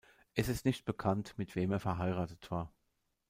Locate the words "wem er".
1.55-1.79